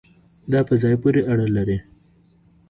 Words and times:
دا 0.51 0.59
په 0.67 0.73
ځای 0.81 0.95
پورې 1.01 1.21
اړه 1.31 1.47
لري 1.57 1.77